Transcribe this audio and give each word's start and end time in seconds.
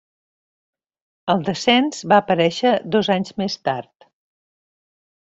El 1.33 1.43
Descens 1.49 1.99
va 2.13 2.17
aparèixer 2.23 2.71
dos 2.95 3.09
anys 3.19 3.35
més 3.43 3.57
tard. 3.69 4.07